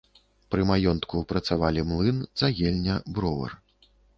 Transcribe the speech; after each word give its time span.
Пры 0.53 0.61
маёнтку 0.69 1.21
працавалі 1.33 1.85
млын, 1.91 2.17
цагельня, 2.41 2.95
бровар. 3.19 3.51